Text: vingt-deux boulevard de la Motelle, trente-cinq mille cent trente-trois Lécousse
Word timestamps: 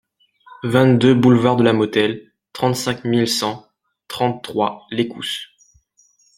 vingt-deux 0.63 1.13
boulevard 1.13 1.57
de 1.57 1.63
la 1.63 1.73
Motelle, 1.73 2.33
trente-cinq 2.53 3.05
mille 3.05 3.27
cent 3.27 3.67
trente-trois 4.07 4.87
Lécousse 4.89 5.49